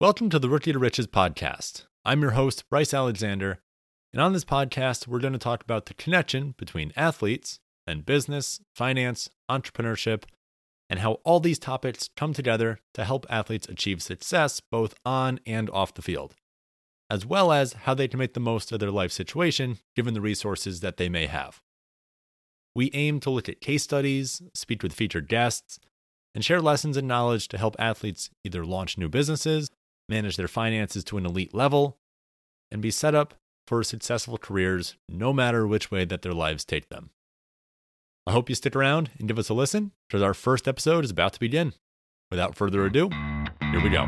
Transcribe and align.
Welcome 0.00 0.28
to 0.30 0.40
the 0.40 0.48
Rookie 0.48 0.72
to 0.72 0.78
Riches 0.80 1.06
podcast. 1.06 1.86
I'm 2.04 2.20
your 2.20 2.32
host, 2.32 2.68
Bryce 2.68 2.92
Alexander, 2.92 3.60
and 4.12 4.20
on 4.20 4.32
this 4.32 4.44
podcast, 4.44 5.06
we're 5.06 5.20
going 5.20 5.34
to 5.34 5.38
talk 5.38 5.62
about 5.62 5.86
the 5.86 5.94
connection 5.94 6.56
between 6.58 6.92
athletes 6.96 7.60
and 7.86 8.04
business, 8.04 8.60
finance, 8.74 9.30
entrepreneurship, 9.48 10.24
and 10.90 10.98
how 10.98 11.20
all 11.22 11.38
these 11.38 11.60
topics 11.60 12.10
come 12.16 12.32
together 12.32 12.80
to 12.94 13.04
help 13.04 13.24
athletes 13.30 13.68
achieve 13.68 14.02
success 14.02 14.60
both 14.68 14.94
on 15.06 15.38
and 15.46 15.70
off 15.70 15.94
the 15.94 16.02
field, 16.02 16.34
as 17.08 17.24
well 17.24 17.52
as 17.52 17.74
how 17.74 17.94
they 17.94 18.08
can 18.08 18.18
make 18.18 18.34
the 18.34 18.40
most 18.40 18.72
of 18.72 18.80
their 18.80 18.90
life 18.90 19.12
situation 19.12 19.78
given 19.94 20.12
the 20.12 20.20
resources 20.20 20.80
that 20.80 20.96
they 20.96 21.08
may 21.08 21.26
have. 21.26 21.62
We 22.74 22.90
aim 22.94 23.20
to 23.20 23.30
look 23.30 23.48
at 23.48 23.60
case 23.60 23.84
studies, 23.84 24.42
speak 24.54 24.82
with 24.82 24.92
featured 24.92 25.28
guests, 25.28 25.78
and 26.34 26.44
share 26.44 26.60
lessons 26.60 26.96
and 26.96 27.06
knowledge 27.06 27.46
to 27.46 27.58
help 27.58 27.76
athletes 27.78 28.28
either 28.42 28.66
launch 28.66 28.98
new 28.98 29.08
businesses, 29.08 29.70
manage 30.08 30.36
their 30.36 30.48
finances 30.48 31.04
to 31.04 31.18
an 31.18 31.26
elite 31.26 31.54
level, 31.54 31.98
and 32.70 32.82
be 32.82 32.90
set 32.90 33.14
up 33.14 33.34
for 33.66 33.82
successful 33.82 34.38
careers 34.38 34.96
no 35.08 35.32
matter 35.32 35.66
which 35.66 35.90
way 35.90 36.04
that 36.04 36.22
their 36.22 36.32
lives 36.32 36.64
take 36.64 36.88
them. 36.88 37.10
I 38.26 38.32
hope 38.32 38.48
you 38.48 38.54
stick 38.54 38.74
around 38.74 39.10
and 39.18 39.28
give 39.28 39.38
us 39.38 39.48
a 39.48 39.54
listen 39.54 39.92
because 40.08 40.22
our 40.22 40.34
first 40.34 40.66
episode 40.66 41.04
is 41.04 41.10
about 41.10 41.34
to 41.34 41.40
begin. 41.40 41.74
Without 42.30 42.56
further 42.56 42.84
ado, 42.84 43.10
here 43.60 43.82
we 43.82 43.90
go. 43.90 44.06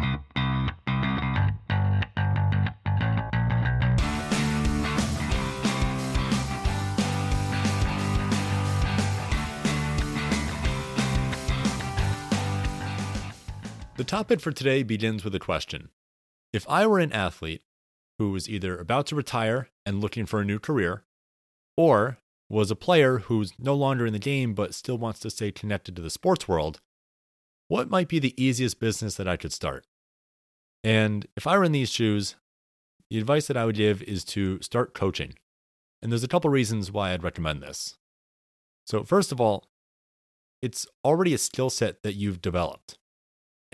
Topic 14.06 14.40
for 14.40 14.52
today 14.52 14.82
begins 14.82 15.24
with 15.24 15.34
a 15.34 15.40
question. 15.40 15.90
If 16.52 16.64
I 16.68 16.86
were 16.86 17.00
an 17.00 17.12
athlete 17.12 17.62
who 18.18 18.30
was 18.30 18.48
either 18.48 18.78
about 18.78 19.06
to 19.08 19.16
retire 19.16 19.68
and 19.84 20.00
looking 20.00 20.26
for 20.26 20.40
a 20.40 20.44
new 20.44 20.58
career, 20.58 21.04
or 21.76 22.18
was 22.48 22.70
a 22.70 22.76
player 22.76 23.18
who's 23.18 23.52
no 23.58 23.74
longer 23.74 24.06
in 24.06 24.12
the 24.12 24.18
game 24.18 24.54
but 24.54 24.74
still 24.74 24.96
wants 24.96 25.20
to 25.20 25.30
stay 25.30 25.50
connected 25.50 25.96
to 25.96 26.02
the 26.02 26.10
sports 26.10 26.46
world, 26.46 26.80
what 27.68 27.90
might 27.90 28.08
be 28.08 28.20
the 28.20 28.40
easiest 28.42 28.78
business 28.78 29.16
that 29.16 29.26
I 29.26 29.36
could 29.36 29.52
start? 29.52 29.84
And 30.84 31.26
if 31.36 31.46
I 31.46 31.58
were 31.58 31.64
in 31.64 31.72
these 31.72 31.90
shoes, 31.90 32.36
the 33.10 33.18
advice 33.18 33.48
that 33.48 33.56
I 33.56 33.64
would 33.64 33.76
give 33.76 34.02
is 34.04 34.24
to 34.26 34.62
start 34.62 34.94
coaching. 34.94 35.34
And 36.00 36.12
there's 36.12 36.24
a 36.24 36.28
couple 36.28 36.48
reasons 36.50 36.92
why 36.92 37.12
I'd 37.12 37.24
recommend 37.24 37.62
this. 37.62 37.96
So, 38.86 39.02
first 39.02 39.32
of 39.32 39.40
all, 39.40 39.66
it's 40.62 40.86
already 41.04 41.34
a 41.34 41.38
skill 41.38 41.70
set 41.70 42.02
that 42.04 42.14
you've 42.14 42.40
developed. 42.40 42.98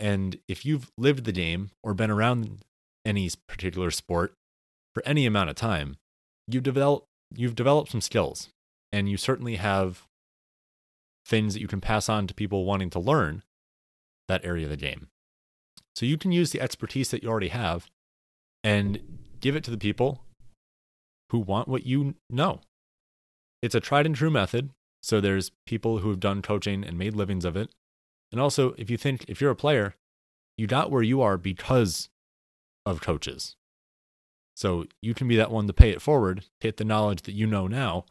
And 0.03 0.39
if 0.49 0.67
you've 0.67 0.91
lived 0.99 1.25
the 1.25 1.33
game 1.33 1.71
or 1.85 1.95
been 1.95 2.11
around 2.11 2.65
any 3.07 3.31
particular 3.47 3.93
sport 3.93 4.35
for 4.93 5.03
any 5.07 5.27
amount 5.27 5.49
of 5.49 5.55
time, 5.55 5.97
you've 6.49 6.65
developed 6.65 7.07
you've 7.35 7.55
developed 7.55 7.93
some 7.93 8.01
skills 8.01 8.49
and 8.93 9.09
you 9.09 9.17
certainly 9.17 9.57
have 9.57 10.03
things 11.25 11.55
that 11.55 11.61
you 11.61 11.69
can 11.69 11.81
pass 11.81 12.09
on 12.09 12.27
to 12.27 12.35
people 12.35 12.65
wanting 12.65 12.91
to 12.91 12.99
learn 12.99 13.45
that 14.27 14.45
area 14.45 14.65
of 14.65 14.71
the 14.71 14.77
game. 14.77 15.07
So 15.95 16.05
you 16.05 16.19
can 16.19 16.33
use 16.33 16.51
the 16.51 16.61
expertise 16.61 17.13
that 17.13 17.23
you 17.23 17.29
already 17.29 17.49
have 17.49 17.89
and 18.65 19.21
give 19.41 19.55
it 19.55 19.63
to 19.65 19.71
the 19.71 19.79
people 19.79 20.25
who 21.31 21.39
want 21.39 21.69
what 21.69 21.87
you 21.87 22.17
know. 22.29 22.61
It's 23.63 23.77
a 23.77 23.81
tried 23.81 24.07
and 24.07 24.17
true 24.17 24.31
method. 24.31 24.71
So 25.01 25.21
there's 25.21 25.53
people 25.65 25.99
who 25.99 26.09
have 26.11 26.21
done 26.21 26.43
coaching 26.43 26.85
and 26.85 26.99
made 26.99 27.15
livings 27.15 27.45
of 27.45 27.57
it. 27.57 27.71
And 28.33 28.41
also, 28.41 28.75
if 28.79 28.91
you 28.91 28.97
think 28.97 29.27
if 29.29 29.41
you're 29.41 29.51
a 29.51 29.57
player, 29.57 29.95
you 30.57 30.67
got 30.67 30.91
where 30.91 31.03
you 31.03 31.21
are 31.21 31.37
because 31.37 32.09
of 32.85 33.01
coaches. 33.01 33.57
So 34.57 34.87
you 35.01 35.15
can 35.15 35.29
be 35.29 35.37
that 35.37 35.51
one 35.51 35.67
to 35.67 35.73
pay 35.73 35.91
it 35.91 36.03
forward, 36.03 36.47
take 36.61 36.77
the 36.79 36.85
knowledge 36.85 37.23
that 37.23 37.35
you 37.35 37.47
know 37.47 37.67
now, 37.67 38.05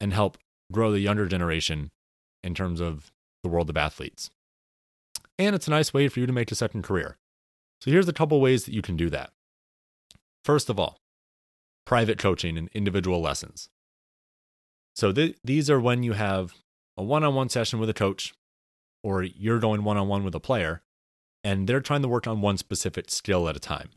and 0.00 0.12
help 0.12 0.38
grow 0.72 0.92
the 0.92 1.00
younger 1.00 1.26
generation 1.26 1.90
in 2.42 2.54
terms 2.54 2.80
of 2.80 3.10
the 3.42 3.48
world 3.48 3.70
of 3.70 3.76
athletes. 3.76 4.30
And 5.38 5.54
it's 5.54 5.68
a 5.68 5.70
nice 5.70 5.94
way 5.94 6.08
for 6.08 6.20
you 6.20 6.26
to 6.26 6.32
make 6.32 6.52
a 6.52 6.56
second 6.56 6.82
career. 6.82 7.16
So 7.80 7.90
here's 7.90 8.08
a 8.08 8.12
couple 8.12 8.40
ways 8.40 8.64
that 8.64 8.74
you 8.74 8.82
can 8.82 8.96
do 8.96 9.08
that. 9.10 9.30
First 10.44 10.68
of 10.68 10.78
all, 10.78 10.98
private 11.86 12.18
coaching 12.18 12.58
and 12.58 12.68
individual 12.72 13.20
lessons. 13.20 13.68
So 14.94 15.12
th- 15.12 15.36
these 15.42 15.70
are 15.70 15.80
when 15.80 16.02
you 16.02 16.12
have 16.12 16.54
a 16.96 17.02
one 17.02 17.24
on 17.24 17.34
one 17.34 17.48
session 17.48 17.78
with 17.78 17.88
a 17.88 17.94
coach, 17.94 18.34
or 19.02 19.22
you're 19.22 19.58
going 19.58 19.84
one 19.84 19.96
on 19.96 20.08
one 20.08 20.24
with 20.24 20.34
a 20.34 20.40
player, 20.40 20.82
and 21.42 21.66
they're 21.66 21.80
trying 21.80 22.02
to 22.02 22.08
work 22.08 22.26
on 22.26 22.40
one 22.40 22.58
specific 22.58 23.10
skill 23.10 23.48
at 23.48 23.56
a 23.56 23.60
time. 23.60 23.90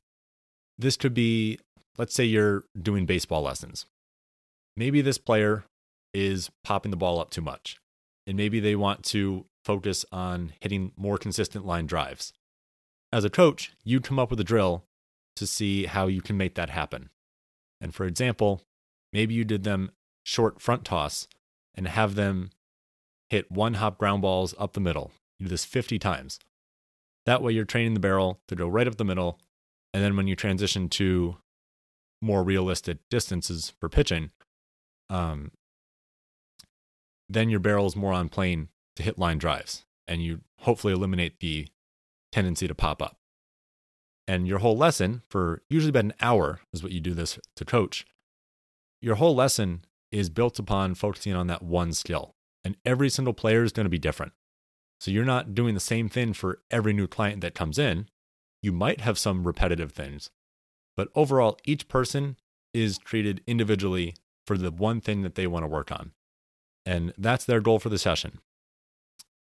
This 0.77 0.97
could 0.97 1.13
be, 1.13 1.59
let's 1.97 2.13
say 2.13 2.23
you're 2.23 2.63
doing 2.79 3.05
baseball 3.05 3.41
lessons. 3.41 3.85
Maybe 4.75 5.01
this 5.01 5.17
player 5.17 5.65
is 6.13 6.49
popping 6.63 6.91
the 6.91 6.97
ball 6.97 7.19
up 7.19 7.29
too 7.29 7.41
much, 7.41 7.77
and 8.25 8.37
maybe 8.37 8.59
they 8.59 8.75
want 8.75 9.03
to 9.05 9.45
focus 9.65 10.05
on 10.11 10.53
hitting 10.61 10.91
more 10.97 11.17
consistent 11.17 11.65
line 11.65 11.85
drives. 11.85 12.33
As 13.11 13.23
a 13.23 13.29
coach, 13.29 13.73
you 13.83 14.01
come 14.01 14.19
up 14.19 14.29
with 14.29 14.39
a 14.39 14.43
drill 14.43 14.85
to 15.35 15.47
see 15.47 15.85
how 15.85 16.07
you 16.07 16.21
can 16.21 16.37
make 16.37 16.55
that 16.55 16.69
happen. 16.69 17.09
And 17.79 17.93
for 17.93 18.05
example, 18.05 18.61
maybe 19.11 19.33
you 19.33 19.43
did 19.43 19.63
them 19.63 19.91
short 20.23 20.61
front 20.61 20.85
toss 20.85 21.27
and 21.75 21.87
have 21.87 22.15
them 22.15 22.51
hit 23.33 23.51
one 23.51 23.73
hop 23.73 23.97
ground 23.97 24.21
balls 24.21 24.53
up 24.59 24.73
the 24.73 24.79
middle. 24.79 25.11
You 25.39 25.47
do 25.47 25.49
this 25.49 25.65
50 25.65 25.97
times. 25.97 26.39
That 27.25 27.41
way, 27.41 27.51
you're 27.51 27.65
training 27.65 27.95
the 27.95 27.99
barrel 27.99 28.39
to 28.47 28.55
go 28.55 28.67
right 28.67 28.87
up 28.87 28.97
the 28.97 29.03
middle. 29.03 29.39
And 29.91 30.03
then 30.03 30.15
when 30.15 30.27
you 30.27 30.35
transition 30.35 30.87
to 30.89 31.37
more 32.21 32.43
realistic 32.43 32.99
distances 33.09 33.73
for 33.79 33.89
pitching, 33.89 34.29
um, 35.09 35.49
then 37.27 37.49
your 37.49 37.59
barrel 37.59 37.87
is 37.87 37.95
more 37.95 38.13
on 38.13 38.29
plane 38.29 38.69
to 38.97 39.03
hit 39.03 39.17
line 39.17 39.39
drives. 39.39 39.83
And 40.07 40.21
you 40.21 40.41
hopefully 40.59 40.93
eliminate 40.93 41.39
the 41.39 41.69
tendency 42.31 42.67
to 42.67 42.75
pop 42.75 43.01
up. 43.01 43.17
And 44.27 44.47
your 44.47 44.59
whole 44.59 44.77
lesson, 44.77 45.23
for 45.27 45.63
usually 45.69 45.89
about 45.89 46.05
an 46.05 46.13
hour, 46.21 46.59
is 46.71 46.83
what 46.83 46.91
you 46.91 46.99
do 46.99 47.15
this 47.15 47.39
to 47.55 47.65
coach. 47.65 48.05
Your 49.01 49.15
whole 49.15 49.33
lesson 49.33 49.85
is 50.11 50.29
built 50.29 50.59
upon 50.59 50.93
focusing 50.93 51.33
on 51.33 51.47
that 51.47 51.63
one 51.63 51.93
skill. 51.93 52.35
And 52.63 52.77
every 52.85 53.09
single 53.09 53.33
player 53.33 53.63
is 53.63 53.71
going 53.71 53.85
to 53.85 53.89
be 53.89 53.99
different. 53.99 54.33
So 54.99 55.11
you're 55.11 55.25
not 55.25 55.53
doing 55.53 55.73
the 55.73 55.81
same 55.81 56.07
thing 56.07 56.33
for 56.33 56.61
every 56.71 56.93
new 56.93 57.07
client 57.07 57.41
that 57.41 57.55
comes 57.55 57.77
in. 57.77 58.07
You 58.61 58.71
might 58.71 59.01
have 59.01 59.19
some 59.19 59.45
repetitive 59.45 59.91
things, 59.91 60.29
but 60.95 61.09
overall, 61.15 61.57
each 61.65 61.87
person 61.87 62.37
is 62.73 62.97
treated 62.97 63.41
individually 63.45 64.15
for 64.47 64.57
the 64.57 64.71
one 64.71 65.01
thing 65.01 65.21
that 65.23 65.35
they 65.35 65.47
want 65.47 65.63
to 65.63 65.67
work 65.67 65.91
on. 65.91 66.11
And 66.85 67.13
that's 67.17 67.45
their 67.45 67.61
goal 67.61 67.79
for 67.79 67.89
the 67.89 67.97
session. 67.97 68.39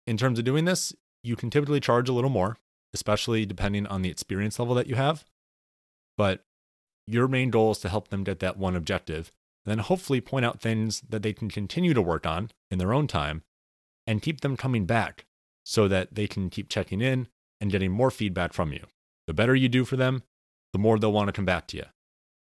In 0.06 0.18
terms 0.18 0.40
of 0.40 0.46
doing 0.46 0.66
this, 0.66 0.94
you 1.24 1.36
can 1.36 1.50
typically 1.50 1.80
charge 1.80 2.10
a 2.10 2.14
little 2.14 2.30
more, 2.30 2.58
especially 2.94 3.46
depending 3.46 3.86
on 3.88 4.02
the 4.02 4.10
experience 4.10 4.60
level 4.60 4.76
that 4.76 4.88
you 4.88 4.96
have. 4.96 5.26
But 6.18 6.44
your 7.06 7.28
main 7.28 7.50
goal 7.50 7.72
is 7.72 7.80
to 7.80 7.90
help 7.90 8.10
them 8.10 8.24
get 8.24 8.40
that 8.40 8.58
one 8.58 8.76
objective, 8.76 9.32
then 9.68 9.80
hopefully 9.80 10.22
point 10.22 10.46
out 10.46 10.62
things 10.62 11.04
that 11.10 11.22
they 11.22 11.34
can 11.34 11.50
continue 11.50 11.94
to 11.94 12.02
work 12.02 12.26
on 12.26 12.50
in 12.72 12.78
their 12.78 12.94
own 12.94 13.06
time 13.06 13.44
and 14.08 14.22
keep 14.22 14.40
them 14.42 14.56
coming 14.56 14.86
back 14.86 15.26
so 15.66 15.90
that 15.90 16.16
they 16.16 16.26
can 16.26 16.50
keep 16.50 16.70
checking 16.70 17.02
in 17.02 17.28
and 17.60 17.70
getting 17.70 17.92
more 17.92 18.10
feedback 18.10 18.54
from 18.54 18.72
you. 18.72 18.86
The 19.28 19.34
better 19.34 19.54
you 19.54 19.68
do 19.68 19.84
for 19.84 19.98
them, 19.98 20.24
the 20.72 20.80
more 20.80 20.98
they'll 20.98 21.12
want 21.12 21.28
to 21.28 21.34
come 21.34 21.46
back 21.46 21.68
to 21.68 21.78
you. 21.78 21.84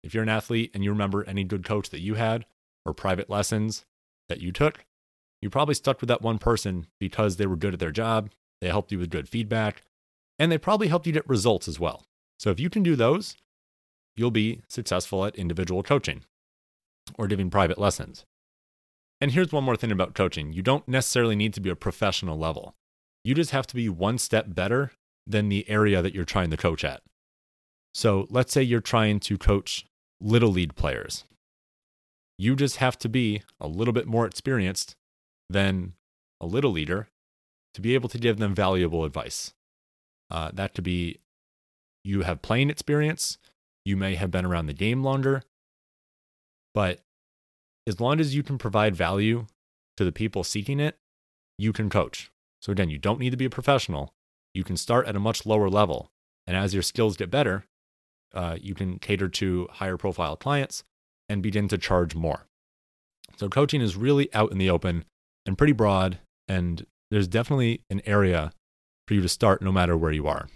If 0.03 0.15
you're 0.15 0.23
an 0.23 0.31
athlete 0.31 0.71
and 0.73 0.83
you 0.83 0.91
remember 0.91 1.23
any 1.25 1.45
good 1.45 1.63
coach 1.63 1.91
that 1.91 2.01
you 2.01 2.15
had 2.15 2.47
or 2.87 2.95
private 2.95 3.29
lessons 3.29 3.85
that 4.31 4.41
you 4.41 4.51
took, 4.51 4.87
you 5.43 5.51
probably 5.51 5.75
stuck 5.75 6.01
with 6.01 6.09
that 6.09 6.23
one 6.23 6.39
person 6.39 6.87
because 6.99 7.37
they 7.37 7.47
were 7.47 7.57
good 7.57 7.75
at 7.75 7.81
their 7.81 7.91
job, 7.91 8.31
they 8.63 8.69
helped 8.69 8.93
you 8.93 8.99
with 8.99 9.11
good 9.11 9.29
feedback, 9.29 9.83
and 10.39 10.51
they 10.51 10.57
probably 10.57 10.89
helped 10.89 11.07
you 11.07 11.13
get 11.13 11.29
results 11.29 11.69
as 11.69 11.79
well. 11.79 12.07
So 12.39 12.49
if 12.49 12.59
you 12.59 12.71
can 12.71 12.83
do 12.83 12.97
those, 12.97 13.37
you'll 14.17 14.31
be 14.31 14.63
successful 14.69 15.27
at 15.27 15.37
individual 15.37 15.83
coaching 15.83 16.23
or 17.21 17.27
giving 17.27 17.51
private 17.51 17.79
lessons. 17.79 18.25
And 19.21 19.33
here's 19.33 19.53
one 19.53 19.65
more 19.65 19.77
thing 19.77 19.93
about 19.93 20.15
coaching 20.15 20.55
you 20.55 20.63
don't 20.63 20.89
necessarily 20.89 21.37
need 21.37 21.53
to 21.55 21.61
be 21.61 21.69
a 21.69 21.77
professional 21.77 22.39
level. 22.39 22.75
You 23.23 23.35
just 23.35 23.51
have 23.51 23.67
to 23.69 23.75
be 23.75 23.91
one 23.91 24.17
step 24.17 24.47
better 24.49 24.93
than 25.27 25.51
the 25.51 25.69
area 25.69 26.01
that 26.01 26.15
you're 26.15 26.25
trying 26.25 26.51
to 26.51 26.57
coach 26.57 26.83
at. 26.83 27.03
So 27.93 28.27
let's 28.31 28.53
say 28.53 28.63
you're 28.63 28.81
trying 28.81 29.21
to 29.21 29.37
coach 29.37 29.85
little 30.21 30.51
league 30.51 30.75
players. 30.75 31.25
You 32.39 32.57
just 32.57 32.77
have 32.77 32.99
to 33.01 33.09
be 33.11 33.43
a 33.61 33.69
little 33.69 33.93
bit 33.93 34.07
more 34.07 34.25
experienced 34.25 34.97
than 35.51 35.93
a 36.41 36.47
little 36.47 36.71
leader 36.71 37.09
to 37.75 37.83
be 37.83 37.95
able 37.95 38.09
to 38.09 38.19
give 38.19 38.39
them 38.39 38.55
valuable 38.55 39.05
advice. 39.05 39.53
Uh, 40.31 40.51
that 40.55 40.75
could 40.75 40.85
be 40.85 41.19
you 42.03 42.23
have 42.23 42.41
playing 42.41 42.71
experience, 42.71 43.37
you 43.85 43.97
may 43.97 44.15
have 44.15 44.31
been 44.31 44.47
around 44.47 44.67
the 44.67 44.73
game 44.73 45.03
longer, 45.03 45.43
but 46.73 47.01
as 47.91 47.99
long 47.99 48.21
as 48.21 48.37
you 48.37 48.45
can 48.45 48.57
provide 48.57 48.95
value 48.95 49.47
to 49.97 50.05
the 50.05 50.13
people 50.13 50.45
seeking 50.45 50.79
it, 50.79 50.97
you 51.59 51.73
can 51.73 51.91
coach. 51.91 52.31
So 52.63 52.71
again, 52.71 52.89
you 52.89 52.99
don't 52.99 53.19
need 53.19 53.31
to 53.31 53.37
be 53.37 53.47
a 53.47 53.51
professional. 53.51 54.15
You 54.55 54.63
can 54.63 54.77
start 54.77 55.09
at 55.09 55.17
a 55.17 55.21
much 55.29 55.45
lower 55.45 55.69
level 55.69 56.09
And 56.47 56.57
as 56.57 56.75
your 56.75 56.83
skills 56.83 57.17
get 57.17 57.31
better, 57.31 57.65
uh, 58.35 58.57
you 58.61 58.75
can 58.75 58.99
cater 58.99 59.29
to 59.29 59.69
higher 59.71 59.97
profile 59.97 60.37
clients 60.37 60.83
and 61.29 61.43
begin 61.43 61.69
to 61.69 61.79
charge 61.79 62.15
more. 62.15 62.47
So 63.37 63.49
coaching 63.49 63.81
is 63.81 63.97
really 63.97 64.33
out 64.35 64.51
in 64.51 64.59
the 64.59 64.71
open 64.71 65.05
and 65.47 65.57
pretty 65.57 65.73
broad, 65.73 66.19
and 66.49 66.85
there's 67.11 67.29
definitely 67.29 67.83
an 67.89 68.03
area 68.05 68.53
for 69.07 69.15
you 69.15 69.21
to 69.21 69.29
start 69.29 69.63
no 69.63 69.73
matter 69.73 69.97
where 69.97 70.13
you 70.13 70.27
are. 70.27 70.49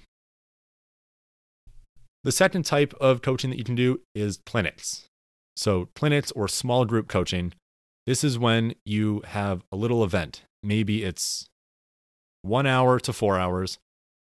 The 2.25 2.33
second 2.33 2.65
type 2.65 2.95
of 3.01 3.23
coaching 3.23 3.51
that 3.51 3.59
you 3.59 3.65
can 3.65 3.75
do 3.77 4.01
is 4.15 4.41
clinics. 4.45 5.09
So, 5.57 5.89
clinics 5.95 6.31
or 6.33 6.49
small 6.49 6.85
group 6.85 7.09
coaching, 7.09 7.53
this 8.07 8.25
is 8.25 8.39
when 8.39 8.75
you 8.85 9.23
have 9.27 9.63
a 9.71 9.77
little 9.77 10.03
event. 10.03 10.43
Maybe 10.63 11.05
it's 11.05 11.49
one 12.43 12.67
hour 12.67 12.99
to 13.01 13.13
four 13.13 13.39
hours 13.39 13.79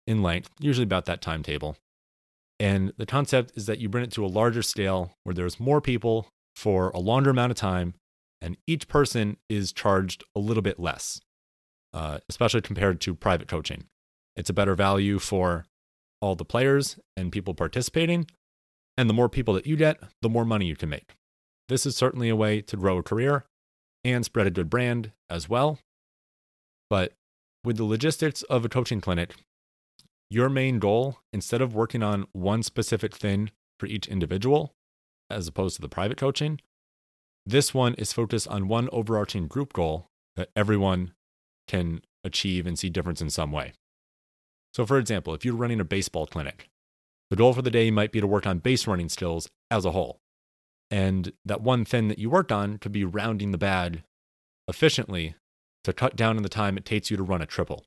in 0.07 0.23
length, 0.23 0.51
usually 0.59 0.85
about 0.85 1.05
that 1.05 1.21
timetable. 1.21 1.77
And 2.59 2.93
the 2.97 3.07
concept 3.07 3.53
is 3.57 3.67
that 3.67 3.79
you 3.79 3.89
bring 3.89 4.05
it 4.05 4.13
to 4.13 4.25
a 4.25 4.27
larger 4.27 4.63
scale 4.63 5.13
where 5.23 5.35
there's 5.35 5.61
more 5.61 5.81
people 5.81 6.29
for 6.57 6.91
a 6.91 6.99
longer 6.99 7.31
amount 7.31 7.53
of 7.53 7.57
time, 7.57 7.95
and 8.41 8.57
each 8.67 8.89
person 8.89 9.37
is 9.49 9.73
charged 9.73 10.25
a 10.35 10.41
little 10.41 10.63
bit 10.63 10.81
less, 10.81 11.21
uh, 11.93 12.19
especially 12.29 12.61
compared 12.63 13.01
to 13.03 13.15
private 13.15 13.47
coaching. 13.47 13.85
It's 14.35 14.51
a 14.51 14.55
better 14.55 14.75
value 14.75 15.19
for 15.19 15.67
all 16.21 16.35
the 16.35 16.45
players 16.45 16.99
and 17.17 17.31
people 17.31 17.55
participating. 17.55 18.27
And 18.99 19.09
the 19.09 19.15
more 19.15 19.29
people 19.29 19.55
that 19.55 19.67
you 19.67 19.77
get, 19.77 20.01
the 20.23 20.29
more 20.29 20.45
money 20.45 20.67
you 20.67 20.75
can 20.75 20.89
make. 20.89 21.15
This 21.69 21.87
is 21.87 21.97
certainly 21.97 22.29
a 22.29 22.37
way 22.37 22.61
to 22.63 22.77
grow 22.77 22.99
a 22.99 23.03
career 23.03 23.45
and 24.03 24.25
spread 24.25 24.49
a 24.49 24.51
good 24.51 24.69
brand 24.69 25.13
as 25.31 25.49
well. 25.49 25.79
But 26.91 27.13
with 27.63 27.77
the 27.77 27.85
logistics 27.85 28.43
of 28.43 28.65
a 28.65 28.69
coaching 28.69 29.01
clinic, 29.01 29.37
your 30.31 30.49
main 30.49 30.81
goal, 30.81 31.19
instead 31.33 31.63
of 31.63 31.77
working 31.77 32.03
on 32.03 32.27
one 32.33 32.65
specific 32.65 33.15
thing 33.15 33.53
for 33.79 33.87
each 33.87 34.09
individual, 34.09 34.75
as 35.31 35.47
opposed 35.47 35.77
to 35.77 35.83
the 35.83 35.89
private 35.89 36.19
coaching, 36.19 36.61
this 37.47 37.73
one 37.73 37.95
is 37.95 38.13
focused 38.13 38.49
on 38.49 38.67
one 38.67 38.89
overarching 38.91 39.47
group 39.47 39.73
goal 39.73 40.09
that 40.37 40.51
everyone 40.57 41.13
can 41.69 42.01
achieve 42.25 42.67
and 42.67 42.79
see 42.79 42.91
difference 42.91 43.21
in 43.21 43.31
some 43.31 43.53
way. 43.53 43.75
So, 44.75 44.85
for 44.85 44.99
example, 44.99 45.35
if 45.35 45.45
you're 45.45 45.55
running 45.55 45.81
a 45.81 45.85
baseball 45.85 46.27
clinic, 46.27 46.69
the 47.31 47.37
goal 47.37 47.53
for 47.53 47.63
the 47.63 47.71
day 47.71 47.91
might 47.91 48.13
be 48.13 48.21
to 48.21 48.27
work 48.27 48.47
on 48.47 48.59
base 48.59 48.87
running 48.87 49.09
skills 49.09 49.49
as 49.71 49.85
a 49.85 49.91
whole. 49.91 50.21
And 50.91 51.33
that 51.45 51.61
one 51.61 51.85
thing 51.85 52.09
that 52.09 52.19
you 52.19 52.31
worked 52.31 52.53
on 52.53 52.79
could 52.79 52.93
be 52.93 53.05
rounding 53.05 53.53
the 53.53 53.59
bag 53.59 54.03
efficiently 54.67 55.35
to 55.85 55.93
cut 55.93 56.17
down 56.17 56.37
on 56.37 56.43
the 56.43 56.49
time 56.49 56.77
it 56.77 56.85
takes 56.85 57.11
you 57.11 57.17
to 57.17 57.23
run 57.23 57.43
a 57.43 57.47
triple. 57.47 57.85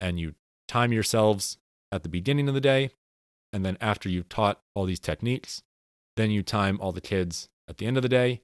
And 0.00 0.18
you 0.18 0.34
time 0.66 0.92
yourselves 0.92 1.58
at 1.92 2.02
the 2.02 2.08
beginning 2.08 2.48
of 2.48 2.54
the 2.54 2.60
day. 2.60 2.90
And 3.52 3.64
then 3.64 3.78
after 3.80 4.08
you've 4.08 4.28
taught 4.28 4.60
all 4.74 4.84
these 4.84 4.98
techniques, 4.98 5.62
then 6.16 6.30
you 6.30 6.42
time 6.42 6.78
all 6.80 6.92
the 6.92 7.00
kids 7.00 7.48
at 7.68 7.78
the 7.78 7.86
end 7.86 7.96
of 7.96 8.02
the 8.02 8.08
day. 8.08 8.42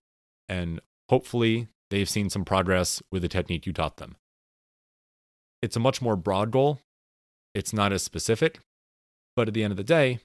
And 0.48 0.80
hopefully 1.08 1.68
they've 1.90 2.08
seen 2.08 2.30
some 2.30 2.44
progress 2.44 3.02
with 3.10 3.22
the 3.22 3.28
technique 3.28 3.66
you 3.66 3.72
taught 3.72 3.96
them. 3.96 4.16
It's 5.62 5.76
a 5.76 5.80
much 5.80 6.00
more 6.00 6.16
broad 6.16 6.52
goal. 6.52 6.80
It's 7.54 7.72
not 7.72 7.92
as 7.92 8.04
specific, 8.04 8.60
but 9.40 9.48
at 9.48 9.54
the 9.54 9.64
end 9.64 9.70
of 9.70 9.78
the 9.78 9.82
day, 9.82 10.18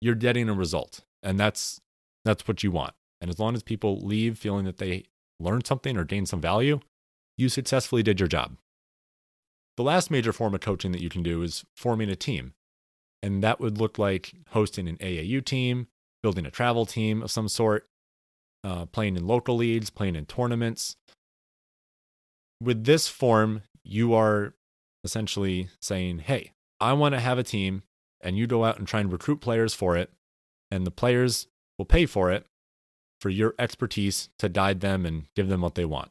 you're 0.00 0.14
getting 0.14 0.48
a 0.48 0.54
result. 0.54 1.00
And 1.20 1.36
that's 1.36 1.80
that's 2.24 2.46
what 2.46 2.62
you 2.62 2.70
want. 2.70 2.94
And 3.20 3.28
as 3.28 3.40
long 3.40 3.56
as 3.56 3.64
people 3.64 3.98
leave 3.98 4.38
feeling 4.38 4.66
that 4.66 4.78
they 4.78 5.06
learned 5.40 5.66
something 5.66 5.96
or 5.96 6.04
gained 6.04 6.28
some 6.28 6.40
value, 6.40 6.78
you 7.36 7.48
successfully 7.48 8.04
did 8.04 8.20
your 8.20 8.28
job. 8.28 8.56
The 9.76 9.82
last 9.82 10.12
major 10.12 10.32
form 10.32 10.54
of 10.54 10.60
coaching 10.60 10.92
that 10.92 11.02
you 11.02 11.08
can 11.08 11.24
do 11.24 11.42
is 11.42 11.64
forming 11.74 12.08
a 12.08 12.14
team. 12.14 12.54
And 13.20 13.42
that 13.42 13.58
would 13.58 13.78
look 13.78 13.98
like 13.98 14.32
hosting 14.50 14.86
an 14.86 14.98
AAU 14.98 15.44
team, 15.44 15.88
building 16.22 16.46
a 16.46 16.50
travel 16.52 16.86
team 16.86 17.22
of 17.22 17.32
some 17.32 17.48
sort, 17.48 17.88
uh, 18.62 18.86
playing 18.86 19.16
in 19.16 19.26
local 19.26 19.56
leagues, 19.56 19.90
playing 19.90 20.14
in 20.14 20.24
tournaments. 20.24 20.94
With 22.62 22.84
this 22.84 23.08
form, 23.08 23.62
you 23.82 24.14
are 24.14 24.54
essentially 25.02 25.68
saying, 25.82 26.20
hey, 26.20 26.52
I 26.80 26.92
want 26.92 27.16
to 27.16 27.20
have 27.20 27.38
a 27.38 27.42
team, 27.42 27.82
and 28.26 28.36
you 28.36 28.46
go 28.48 28.64
out 28.64 28.76
and 28.76 28.88
try 28.88 29.00
and 29.00 29.12
recruit 29.12 29.40
players 29.40 29.72
for 29.72 29.96
it, 29.96 30.10
and 30.70 30.84
the 30.84 30.90
players 30.90 31.46
will 31.78 31.84
pay 31.84 32.06
for 32.06 32.32
it 32.32 32.44
for 33.20 33.30
your 33.30 33.54
expertise 33.56 34.28
to 34.38 34.48
guide 34.48 34.80
them 34.80 35.06
and 35.06 35.26
give 35.36 35.48
them 35.48 35.60
what 35.60 35.76
they 35.76 35.84
want. 35.84 36.10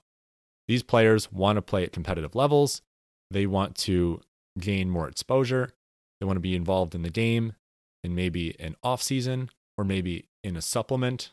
These 0.68 0.82
players 0.82 1.32
want 1.32 1.58
to 1.58 1.62
play 1.62 1.84
at 1.84 1.92
competitive 1.92 2.34
levels. 2.34 2.82
They 3.30 3.46
want 3.46 3.76
to 3.80 4.22
gain 4.58 4.90
more 4.90 5.10
exposure. 5.10 5.74
They 6.20 6.26
want 6.26 6.38
to 6.38 6.42
be 6.42 6.56
involved 6.56 6.96
in 6.96 7.02
the 7.02 7.10
game 7.10 7.54
in 8.02 8.16
maybe 8.16 8.56
an 8.60 8.76
off 8.82 9.04
season 9.04 9.50
or 9.78 9.84
maybe 9.84 10.30
in 10.42 10.56
a 10.56 10.62
supplement 10.62 11.32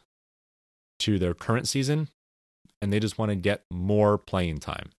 to 0.99 1.19
their 1.19 1.33
current 1.33 1.69
season. 1.69 2.09
And 2.83 2.93
they 2.93 2.99
just 2.99 3.19
want 3.19 3.31
to 3.31 3.37
get 3.37 3.65
more 3.71 4.19
playing 4.19 4.59
time. 4.59 4.91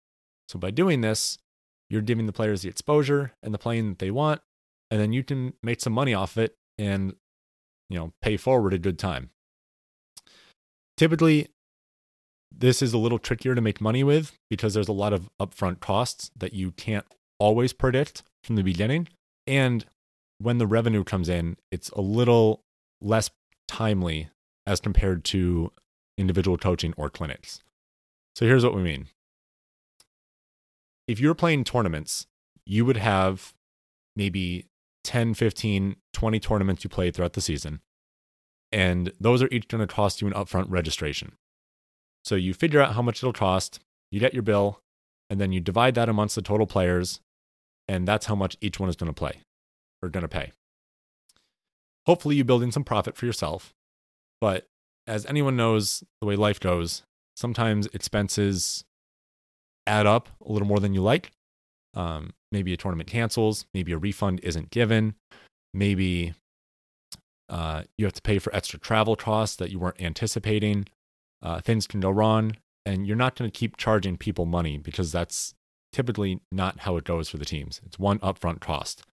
So 0.48 0.58
by 0.58 0.72
doing 0.72 1.02
this, 1.02 1.38
you're 1.90 2.02
giving 2.02 2.26
the 2.26 2.34
players 2.34 2.62
the 2.62 2.70
exposure 2.70 3.34
and 3.44 3.54
the 3.54 3.60
playing 3.60 3.90
that 3.90 4.00
they 4.00 4.12
want. 4.12 4.42
And 4.94 5.02
then 5.02 5.12
you 5.12 5.24
can 5.24 5.54
make 5.64 5.82
some 5.82 5.92
money 5.92 6.14
off 6.14 6.38
it 6.38 6.56
and 6.78 7.16
you 7.90 7.98
know, 7.98 8.14
pay 8.22 8.38
forward 8.38 8.76
a 8.76 8.78
good 8.78 9.00
time. 9.00 9.32
Typically, 10.98 11.48
this 12.56 12.80
is 12.84 12.94
a 12.94 13.00
little 13.00 13.18
trickier 13.18 13.56
to 13.56 13.62
make 13.62 13.82
money 13.82 14.04
with 14.04 14.38
because 14.52 14.76
there's 14.76 14.88
a 14.88 14.94
lot 14.94 15.12
of 15.12 15.32
upfront 15.42 15.80
costs 15.80 16.30
that 16.38 16.54
you 16.54 16.70
can't 16.74 17.08
always 17.40 17.74
predict 17.74 18.22
from 18.44 18.56
the 18.56 18.62
beginning. 18.62 19.08
And 19.48 19.84
when 20.38 20.60
the 20.60 20.68
revenue 20.68 21.04
comes 21.04 21.28
in, 21.28 21.58
it's 21.72 21.90
a 21.90 22.02
little 22.02 22.62
less 23.02 23.32
timely 23.68 24.30
as 24.68 24.80
compared 24.80 25.24
to 25.24 25.72
individual 26.20 26.60
coaching 26.60 26.94
or 26.98 27.10
clinics. 27.10 27.64
So 28.36 28.46
here's 28.46 28.64
what 28.64 28.76
we 28.76 28.84
mean. 28.84 29.08
If 31.08 31.20
you're 31.20 31.34
playing 31.34 31.64
tournaments, 31.64 32.28
you 32.64 32.86
would 32.86 32.98
have 32.98 33.56
maybe 34.16 34.68
10, 35.04 35.34
15, 35.34 35.96
20 36.14 36.40
tournaments 36.40 36.84
you 36.84 36.90
play 36.90 37.12
throughout 37.12 37.34
the 37.34 37.42
season. 37.42 37.82
And 38.72 39.12
those 39.20 39.42
are 39.42 39.50
each 39.52 39.68
going 39.68 39.86
to 39.86 39.94
cost 39.94 40.22
you 40.22 40.28
an 40.28 40.34
upfront 40.34 40.66
registration. 40.70 41.34
So 42.24 42.36
you 42.36 42.54
figure 42.54 42.82
out 42.82 42.96
how 42.96 43.02
much 43.02 43.20
it'll 43.20 43.34
cost, 43.34 43.80
you 44.12 44.20
get 44.20 44.34
your 44.34 44.44
bill, 44.44 44.82
and 45.30 45.40
then 45.40 45.52
you 45.52 45.60
divide 45.60 45.96
that 45.96 46.10
amongst 46.10 46.36
the 46.36 46.42
total 46.42 46.66
players, 46.66 47.20
and 47.88 48.08
that's 48.08 48.28
how 48.28 48.36
much 48.36 48.58
each 48.62 48.80
one 48.80 48.90
is 48.90 48.96
going 48.96 49.12
to 49.12 49.14
play 49.14 49.42
or 50.02 50.10
going 50.10 50.22
to 50.22 50.28
pay. 50.28 50.52
Hopefully, 52.06 52.36
you 52.36 52.44
build 52.44 52.64
in 52.64 52.72
some 52.72 52.84
profit 52.84 53.16
for 53.16 53.26
yourself. 53.26 53.74
But 54.42 54.68
as 55.08 55.26
anyone 55.26 55.56
knows, 55.56 56.04
the 56.20 56.28
way 56.28 56.36
life 56.36 56.60
goes, 56.60 57.04
sometimes 57.36 57.88
expenses 57.88 58.84
add 59.88 60.06
up 60.06 60.30
a 60.46 60.52
little 60.52 60.68
more 60.68 60.80
than 60.80 60.94
you 60.94 61.02
like. 61.02 61.32
Um, 61.94 62.34
maybe 62.54 62.72
a 62.72 62.78
tournament 62.78 63.10
cancels, 63.10 63.66
maybe 63.74 63.92
a 63.92 63.98
refund 63.98 64.40
isn't 64.44 64.70
given, 64.70 65.16
maybe 65.74 66.34
uh, 67.50 67.84
you 67.98 68.06
have 68.06 68.14
to 68.14 68.22
pay 68.22 68.40
for 68.40 68.56
extra 68.56 68.80
travel 68.80 69.18
costs 69.18 69.58
that 69.58 69.70
you 69.70 69.80
weren't 69.80 70.02
anticipating. 70.02 70.86
Uh, 71.42 71.60
things 71.60 71.86
can 71.86 72.00
go 72.00 72.10
wrong, 72.10 72.56
and 72.86 73.06
you're 73.06 73.18
not 73.18 73.36
going 73.36 73.52
to 73.52 73.60
keep 73.60 73.76
charging 73.76 74.16
people 74.16 74.46
money 74.46 74.78
because 74.78 75.12
that's 75.12 75.54
typically 75.92 76.40
not 76.52 76.80
how 76.80 76.96
it 76.96 77.04
goes 77.04 77.28
for 77.28 77.38
the 77.38 77.46
teams. 77.46 77.82
It's 77.86 78.00
one 78.00 78.20
upfront 78.20 78.62
cost. 78.62 79.04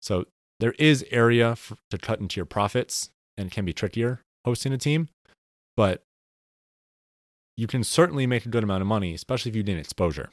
So 0.00 0.24
there 0.58 0.74
is 0.78 1.04
area 1.12 1.54
for, 1.54 1.76
to 1.90 1.98
cut 1.98 2.18
into 2.18 2.40
your 2.40 2.46
profits, 2.46 3.10
and 3.38 3.50
can 3.50 3.64
be 3.64 3.72
trickier 3.72 4.20
hosting 4.44 4.72
a 4.72 4.78
team, 4.78 5.08
but 5.76 6.02
you 7.56 7.66
can 7.66 7.84
certainly 7.84 8.26
make 8.26 8.44
a 8.44 8.48
good 8.48 8.64
amount 8.64 8.82
of 8.82 8.86
money, 8.86 9.14
especially 9.14 9.50
if 9.50 9.56
you 9.56 9.62
gain 9.62 9.78
exposure. 9.78 10.30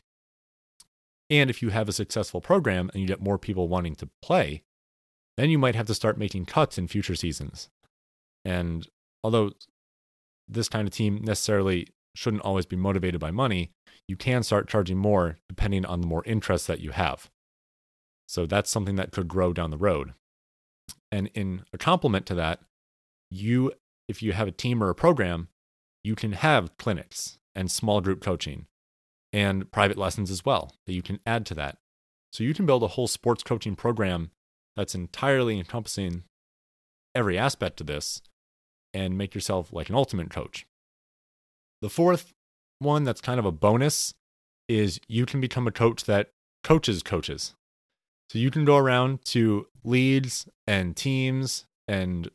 And 1.29 1.49
if 1.49 1.61
you 1.61 1.69
have 1.69 1.87
a 1.87 1.93
successful 1.93 2.41
program 2.41 2.89
and 2.93 3.01
you 3.01 3.07
get 3.07 3.21
more 3.21 3.37
people 3.37 3.67
wanting 3.67 3.95
to 3.95 4.09
play, 4.21 4.63
then 5.37 5.49
you 5.49 5.59
might 5.59 5.75
have 5.75 5.87
to 5.87 5.95
start 5.95 6.17
making 6.17 6.45
cuts 6.45 6.77
in 6.77 6.87
future 6.87 7.15
seasons. 7.15 7.69
And 8.43 8.87
although 9.23 9.51
this 10.47 10.69
kind 10.69 10.87
of 10.87 10.93
team 10.93 11.21
necessarily 11.23 11.87
shouldn't 12.15 12.43
always 12.43 12.65
be 12.65 12.75
motivated 12.75 13.19
by 13.19 13.31
money, 13.31 13.71
you 14.07 14.17
can 14.17 14.43
start 14.43 14.67
charging 14.67 14.97
more 14.97 15.37
depending 15.47 15.85
on 15.85 16.01
the 16.01 16.07
more 16.07 16.23
interest 16.25 16.67
that 16.67 16.79
you 16.79 16.91
have. 16.91 17.29
So 18.27 18.45
that's 18.45 18.69
something 18.69 18.95
that 18.95 19.11
could 19.11 19.27
grow 19.27 19.53
down 19.53 19.71
the 19.71 19.77
road. 19.77 20.13
And 21.11 21.29
in 21.33 21.63
a 21.73 21.77
complement 21.77 22.25
to 22.27 22.35
that, 22.35 22.59
you 23.29 23.71
if 24.07 24.23
you 24.23 24.33
have 24.33 24.47
a 24.47 24.51
team 24.51 24.83
or 24.83 24.89
a 24.89 24.95
program, 24.95 25.49
you 26.03 26.15
can 26.15 26.31
have 26.31 26.75
clinics 26.77 27.37
and 27.55 27.69
small 27.69 28.01
group 28.01 28.21
coaching 28.21 28.65
and 29.31 29.71
private 29.71 29.97
lessons 29.97 30.31
as 30.31 30.45
well 30.45 30.73
that 30.85 30.93
you 30.93 31.01
can 31.01 31.19
add 31.25 31.45
to 31.47 31.55
that. 31.55 31.77
So 32.31 32.43
you 32.43 32.53
can 32.53 32.65
build 32.65 32.83
a 32.83 32.87
whole 32.87 33.07
sports 33.07 33.43
coaching 33.43 33.75
program 33.75 34.31
that's 34.75 34.95
entirely 34.95 35.57
encompassing 35.57 36.23
every 37.15 37.37
aspect 37.37 37.81
of 37.81 37.87
this 37.87 38.21
and 38.93 39.17
make 39.17 39.35
yourself 39.35 39.73
like 39.73 39.89
an 39.89 39.95
ultimate 39.95 40.29
coach. 40.29 40.65
The 41.81 41.89
fourth 41.89 42.33
one 42.79 43.03
that's 43.03 43.21
kind 43.21 43.39
of 43.39 43.45
a 43.45 43.51
bonus 43.51 44.13
is 44.67 44.99
you 45.07 45.25
can 45.25 45.41
become 45.41 45.67
a 45.67 45.71
coach 45.71 46.05
that 46.05 46.29
coaches 46.63 47.03
coaches. 47.03 47.55
So 48.29 48.37
you 48.37 48.51
can 48.51 48.63
go 48.63 48.77
around 48.77 49.25
to 49.25 49.67
leads 49.83 50.47
and 50.67 50.95
teams 50.95 51.65
and 51.87 52.29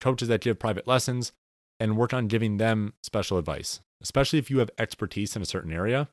coaches 0.00 0.28
that 0.28 0.40
give 0.40 0.58
private 0.58 0.88
lessons 0.88 1.32
and 1.78 1.96
work 1.96 2.12
on 2.12 2.26
giving 2.26 2.56
them 2.56 2.94
special 3.02 3.38
advice, 3.38 3.80
especially 4.02 4.38
if 4.38 4.50
you 4.50 4.58
have 4.58 4.70
expertise 4.78 5.36
in 5.36 5.42
a 5.42 5.46
certain 5.46 5.72
area. 5.72 6.08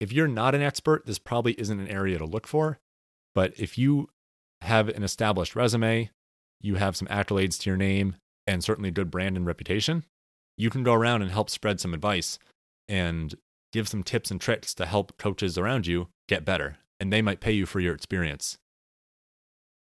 If 0.00 0.12
you're 0.12 0.26
not 0.26 0.54
an 0.54 0.62
expert, 0.62 1.06
this 1.06 1.18
probably 1.18 1.52
isn't 1.52 1.78
an 1.78 1.88
area 1.88 2.18
to 2.18 2.24
look 2.24 2.46
for. 2.46 2.80
But 3.34 3.52
if 3.58 3.76
you 3.78 4.08
have 4.62 4.88
an 4.88 5.02
established 5.02 5.54
resume, 5.54 6.10
you 6.60 6.76
have 6.76 6.96
some 6.96 7.08
accolades 7.08 7.60
to 7.60 7.70
your 7.70 7.76
name, 7.76 8.16
and 8.46 8.64
certainly 8.64 8.90
good 8.90 9.10
brand 9.10 9.36
and 9.36 9.46
reputation, 9.46 10.04
you 10.56 10.70
can 10.70 10.82
go 10.82 10.94
around 10.94 11.22
and 11.22 11.30
help 11.30 11.48
spread 11.48 11.80
some 11.80 11.94
advice 11.94 12.38
and 12.88 13.34
give 13.72 13.88
some 13.88 14.02
tips 14.02 14.30
and 14.30 14.40
tricks 14.40 14.74
to 14.74 14.86
help 14.86 15.16
coaches 15.16 15.56
around 15.56 15.86
you 15.86 16.08
get 16.28 16.44
better. 16.44 16.78
And 16.98 17.12
they 17.12 17.22
might 17.22 17.40
pay 17.40 17.52
you 17.52 17.66
for 17.66 17.80
your 17.80 17.94
experience. 17.94 18.58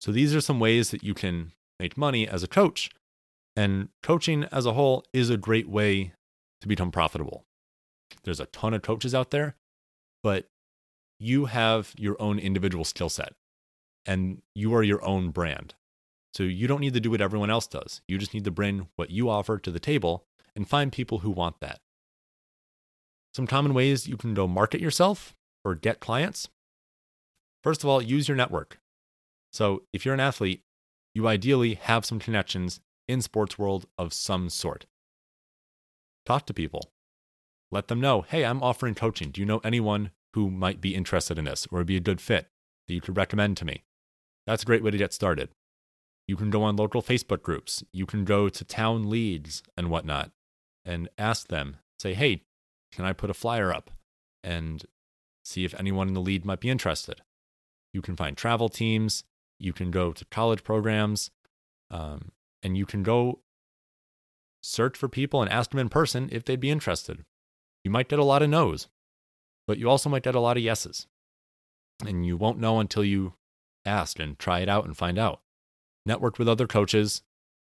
So 0.00 0.12
these 0.12 0.34
are 0.34 0.40
some 0.40 0.60
ways 0.60 0.90
that 0.90 1.02
you 1.02 1.14
can 1.14 1.52
make 1.80 1.96
money 1.96 2.28
as 2.28 2.42
a 2.42 2.48
coach. 2.48 2.90
And 3.56 3.88
coaching 4.02 4.44
as 4.52 4.66
a 4.66 4.74
whole 4.74 5.04
is 5.12 5.30
a 5.30 5.36
great 5.36 5.68
way 5.68 6.12
to 6.60 6.68
become 6.68 6.92
profitable. 6.92 7.44
There's 8.22 8.40
a 8.40 8.46
ton 8.46 8.74
of 8.74 8.82
coaches 8.82 9.14
out 9.14 9.30
there, 9.30 9.56
but 10.28 10.44
you 11.18 11.46
have 11.46 11.94
your 11.96 12.20
own 12.20 12.38
individual 12.38 12.84
skill 12.84 13.08
set 13.08 13.32
and 14.04 14.42
you 14.54 14.74
are 14.74 14.82
your 14.82 15.02
own 15.02 15.30
brand. 15.30 15.74
So 16.34 16.42
you 16.42 16.66
don't 16.66 16.82
need 16.82 16.92
to 16.92 17.00
do 17.00 17.12
what 17.12 17.22
everyone 17.22 17.48
else 17.48 17.66
does. 17.66 18.02
You 18.06 18.18
just 18.18 18.34
need 18.34 18.44
to 18.44 18.50
bring 18.50 18.88
what 18.96 19.08
you 19.08 19.30
offer 19.30 19.56
to 19.56 19.70
the 19.70 19.80
table 19.80 20.26
and 20.54 20.68
find 20.68 20.92
people 20.92 21.20
who 21.20 21.30
want 21.30 21.60
that. 21.60 21.80
Some 23.32 23.46
common 23.46 23.72
ways 23.72 24.06
you 24.06 24.18
can 24.18 24.34
go 24.34 24.46
market 24.46 24.82
yourself 24.82 25.34
or 25.64 25.74
get 25.74 25.98
clients. 25.98 26.50
First 27.62 27.82
of 27.82 27.88
all, 27.88 28.02
use 28.02 28.28
your 28.28 28.36
network. 28.36 28.80
So 29.50 29.84
if 29.94 30.04
you're 30.04 30.12
an 30.12 30.20
athlete, 30.20 30.60
you 31.14 31.26
ideally 31.26 31.76
have 31.76 32.04
some 32.04 32.18
connections 32.18 32.80
in 33.08 33.22
sports 33.22 33.58
world 33.58 33.86
of 33.96 34.12
some 34.12 34.50
sort. 34.50 34.84
Talk 36.26 36.44
to 36.44 36.52
people. 36.52 36.90
Let 37.70 37.88
them 37.88 37.98
know, 37.98 38.26
hey, 38.28 38.44
I'm 38.44 38.62
offering 38.62 38.94
coaching. 38.94 39.30
Do 39.30 39.40
you 39.40 39.46
know 39.46 39.62
anyone 39.64 40.10
who 40.34 40.50
might 40.50 40.80
be 40.80 40.94
interested 40.94 41.38
in 41.38 41.44
this 41.44 41.66
or 41.70 41.84
be 41.84 41.96
a 41.96 42.00
good 42.00 42.20
fit 42.20 42.48
that 42.86 42.94
you 42.94 43.00
could 43.00 43.16
recommend 43.16 43.56
to 43.58 43.64
me? 43.64 43.84
That's 44.46 44.62
a 44.62 44.66
great 44.66 44.82
way 44.82 44.90
to 44.90 44.98
get 44.98 45.12
started. 45.12 45.50
You 46.26 46.36
can 46.36 46.50
go 46.50 46.62
on 46.62 46.76
local 46.76 47.02
Facebook 47.02 47.42
groups. 47.42 47.82
You 47.92 48.06
can 48.06 48.24
go 48.24 48.48
to 48.48 48.64
town 48.64 49.08
leads 49.08 49.62
and 49.76 49.90
whatnot 49.90 50.30
and 50.84 51.08
ask 51.18 51.48
them, 51.48 51.76
say, 51.98 52.14
hey, 52.14 52.42
can 52.92 53.04
I 53.04 53.12
put 53.12 53.30
a 53.30 53.34
flyer 53.34 53.72
up 53.72 53.90
and 54.44 54.84
see 55.44 55.64
if 55.64 55.74
anyone 55.74 56.08
in 56.08 56.14
the 56.14 56.20
lead 56.20 56.44
might 56.44 56.60
be 56.60 56.70
interested? 56.70 57.22
You 57.92 58.02
can 58.02 58.16
find 58.16 58.36
travel 58.36 58.68
teams. 58.68 59.24
You 59.58 59.72
can 59.72 59.90
go 59.90 60.12
to 60.12 60.24
college 60.26 60.62
programs 60.64 61.30
um, 61.90 62.32
and 62.62 62.76
you 62.76 62.86
can 62.86 63.02
go 63.02 63.40
search 64.62 64.96
for 64.96 65.08
people 65.08 65.40
and 65.42 65.50
ask 65.50 65.70
them 65.70 65.80
in 65.80 65.88
person 65.88 66.28
if 66.30 66.44
they'd 66.44 66.60
be 66.60 66.70
interested. 66.70 67.24
You 67.84 67.90
might 67.90 68.08
get 68.08 68.18
a 68.18 68.24
lot 68.24 68.42
of 68.42 68.50
no's, 68.50 68.88
but 69.68 69.78
you 69.78 69.88
also 69.88 70.08
might 70.08 70.22
get 70.24 70.34
a 70.34 70.40
lot 70.40 70.56
of 70.56 70.62
yeses. 70.62 71.06
And 72.04 72.26
you 72.26 72.36
won't 72.36 72.58
know 72.58 72.80
until 72.80 73.04
you 73.04 73.34
ask 73.84 74.18
and 74.18 74.36
try 74.38 74.60
it 74.60 74.68
out 74.68 74.86
and 74.86 74.96
find 74.96 75.18
out. 75.18 75.40
Network 76.06 76.38
with 76.38 76.48
other 76.48 76.66
coaches, 76.66 77.22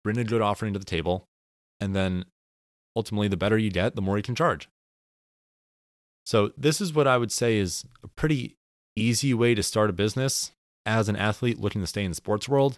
bring 0.03 0.17
a 0.17 0.24
good 0.24 0.41
offering 0.41 0.72
to 0.74 0.79
the 0.79 0.86
table, 0.86 1.25
and 1.79 1.96
then 1.96 2.25
ultimately, 2.96 3.27
the 3.27 3.38
better 3.38 3.58
you 3.58 3.72
get, 3.72 3.96
the 3.96 4.01
more 4.01 4.17
you 4.17 4.24
can 4.24 4.36
charge. 4.36 4.69
So, 6.25 6.51
this 6.55 6.79
is 6.79 6.93
what 6.93 7.08
I 7.08 7.17
would 7.17 7.31
say 7.31 7.58
is 7.58 7.86
a 8.03 8.08
pretty 8.08 8.55
easy 8.96 9.34
way 9.34 9.55
to 9.55 9.63
start 9.63 9.89
a 9.89 9.93
business 9.93 10.51
as 10.86 11.10
an 11.10 11.15
athlete 11.15 11.60
looking 11.60 11.81
to 11.81 11.88
stay 11.88 12.03
in 12.03 12.12
the 12.12 12.15
sports 12.15 12.48
world. 12.48 12.77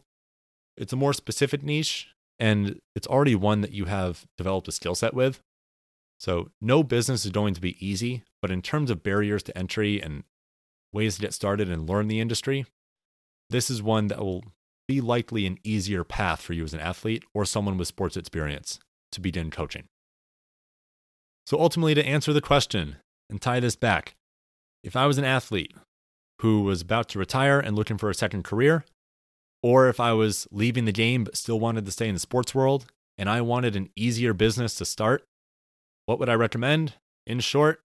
It's 0.77 0.93
a 0.93 0.97
more 0.97 1.11
specific 1.11 1.63
niche, 1.63 2.07
and 2.39 2.79
it's 2.95 3.07
already 3.07 3.35
one 3.35 3.59
that 3.61 3.73
you 3.73 3.85
have 3.85 4.25
developed 4.37 4.69
a 4.69 4.71
skill 4.71 4.95
set 4.95 5.13
with. 5.13 5.41
So, 6.21 6.51
no 6.61 6.83
business 6.83 7.25
is 7.25 7.31
going 7.31 7.55
to 7.55 7.61
be 7.61 7.83
easy, 7.83 8.21
but 8.43 8.51
in 8.51 8.61
terms 8.61 8.91
of 8.91 9.01
barriers 9.01 9.41
to 9.41 9.57
entry 9.57 9.99
and 9.99 10.23
ways 10.93 11.15
to 11.15 11.21
get 11.21 11.33
started 11.33 11.67
and 11.67 11.89
learn 11.89 12.09
the 12.09 12.19
industry, 12.19 12.67
this 13.49 13.71
is 13.71 13.81
one 13.81 14.05
that 14.09 14.19
will 14.19 14.43
be 14.87 15.01
likely 15.01 15.47
an 15.47 15.57
easier 15.63 16.03
path 16.03 16.39
for 16.39 16.53
you 16.53 16.63
as 16.63 16.75
an 16.75 16.79
athlete 16.79 17.23
or 17.33 17.43
someone 17.43 17.75
with 17.75 17.87
sports 17.87 18.15
experience 18.15 18.77
to 19.11 19.19
begin 19.19 19.49
coaching. 19.49 19.85
So, 21.47 21.59
ultimately, 21.59 21.95
to 21.95 22.05
answer 22.05 22.33
the 22.33 22.39
question 22.39 22.97
and 23.27 23.41
tie 23.41 23.59
this 23.59 23.75
back, 23.75 24.13
if 24.83 24.95
I 24.95 25.07
was 25.07 25.17
an 25.17 25.25
athlete 25.25 25.73
who 26.41 26.61
was 26.61 26.81
about 26.81 27.09
to 27.09 27.19
retire 27.19 27.59
and 27.59 27.75
looking 27.75 27.97
for 27.97 28.11
a 28.11 28.13
second 28.13 28.43
career, 28.43 28.85
or 29.63 29.89
if 29.89 29.99
I 29.99 30.13
was 30.13 30.47
leaving 30.51 30.85
the 30.85 30.91
game 30.91 31.23
but 31.23 31.35
still 31.35 31.59
wanted 31.59 31.85
to 31.85 31.91
stay 31.91 32.07
in 32.07 32.13
the 32.13 32.19
sports 32.19 32.53
world 32.53 32.85
and 33.17 33.27
I 33.27 33.41
wanted 33.41 33.75
an 33.75 33.89
easier 33.95 34.35
business 34.35 34.75
to 34.75 34.85
start, 34.85 35.25
what 36.05 36.19
would 36.19 36.29
I 36.29 36.33
recommend? 36.33 36.95
In 37.25 37.39
short, 37.39 37.81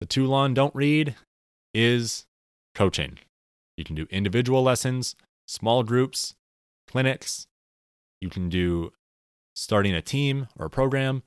the 0.00 0.06
too 0.06 0.26
long 0.26 0.54
don't 0.54 0.74
read 0.74 1.14
is 1.74 2.26
coaching. 2.74 3.18
You 3.76 3.84
can 3.84 3.94
do 3.94 4.06
individual 4.10 4.62
lessons, 4.62 5.14
small 5.46 5.82
groups, 5.82 6.34
clinics. 6.88 7.46
You 8.20 8.30
can 8.30 8.48
do 8.48 8.92
starting 9.54 9.94
a 9.94 10.02
team 10.02 10.48
or 10.58 10.66
a 10.66 10.70
program. 10.70 11.22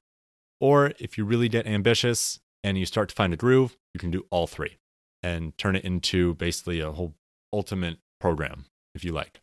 Or 0.59 0.93
if 0.99 1.17
you 1.17 1.25
really 1.25 1.49
get 1.49 1.67
ambitious 1.67 2.39
and 2.63 2.77
you 2.77 2.85
start 2.85 3.09
to 3.09 3.15
find 3.15 3.33
a 3.33 3.37
groove, 3.37 3.77
you 3.93 3.99
can 3.99 4.11
do 4.11 4.25
all 4.29 4.47
three 4.47 4.77
and 5.21 5.57
turn 5.57 5.75
it 5.75 5.83
into 5.83 6.35
basically 6.35 6.79
a 6.79 6.91
whole 6.91 7.13
ultimate 7.51 7.97
program, 8.19 8.65
if 8.93 9.03
you 9.03 9.11
like. 9.11 9.41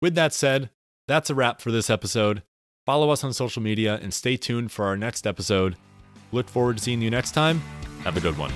With 0.00 0.14
that 0.14 0.32
said, 0.32 0.70
that's 1.08 1.30
a 1.30 1.34
wrap 1.34 1.60
for 1.60 1.70
this 1.70 1.90
episode. 1.90 2.42
Follow 2.86 3.10
us 3.10 3.24
on 3.24 3.32
social 3.32 3.60
media 3.60 3.98
and 4.00 4.14
stay 4.14 4.36
tuned 4.36 4.70
for 4.70 4.84
our 4.84 4.96
next 4.96 5.26
episode. 5.26 5.76
Look 6.30 6.48
forward 6.48 6.76
to 6.76 6.82
seeing 6.84 7.02
you 7.02 7.10
next 7.10 7.32
time. 7.32 7.60
Have 8.04 8.16
a 8.16 8.20
good 8.20 8.38
one. 8.38 8.52